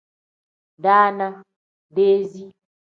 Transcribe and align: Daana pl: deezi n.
Daana 0.83 1.27
pl: 1.37 1.43
deezi 1.95 2.43
n. 2.47 2.51